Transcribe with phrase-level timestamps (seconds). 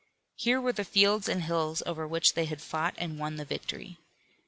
[0.35, 3.99] Here were the fields and hills over which they had fought and won the victory.